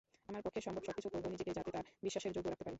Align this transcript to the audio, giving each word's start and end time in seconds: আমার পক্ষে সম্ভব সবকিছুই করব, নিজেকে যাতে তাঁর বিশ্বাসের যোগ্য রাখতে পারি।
আমার 0.29 0.43
পক্ষে 0.45 0.61
সম্ভব 0.67 0.83
সবকিছুই 0.87 1.13
করব, 1.13 1.25
নিজেকে 1.33 1.51
যাতে 1.57 1.69
তাঁর 1.75 1.85
বিশ্বাসের 2.05 2.33
যোগ্য 2.35 2.47
রাখতে 2.49 2.63
পারি। 2.63 2.69